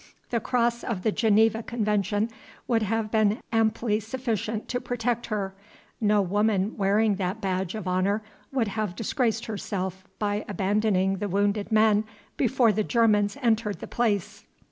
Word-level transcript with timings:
The 0.31 0.39
cross 0.39 0.83
of 0.83 1.03
the 1.03 1.11
Geneva 1.11 1.61
Convention 1.61 2.31
would 2.67 2.81
have 2.81 3.11
been 3.11 3.39
amply 3.53 3.99
sufficient 3.99 4.67
to 4.69 4.81
protect 4.81 5.27
her: 5.27 5.53
no 6.01 6.23
woman 6.23 6.75
wearing 6.75 7.17
that 7.17 7.39
badge 7.39 7.75
of 7.75 7.87
honor 7.87 8.23
would 8.51 8.69
have 8.69 8.95
disgraced 8.95 9.45
herself 9.45 10.03
by 10.17 10.43
abandoning 10.49 11.17
the 11.17 11.29
wounded 11.29 11.71
men 11.71 12.03
before 12.35 12.71
the 12.71 12.83
Germans 12.83 13.37
entered 13.43 13.79
the 13.79 13.85
place." 13.85 14.43